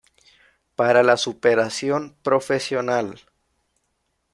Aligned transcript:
Para 0.75 1.03
la 1.03 1.15
superación 1.15 2.15
profesional. 2.23 3.21